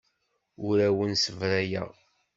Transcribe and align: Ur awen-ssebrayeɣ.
Ur 0.67 0.77
awen-ssebrayeɣ. 0.87 1.89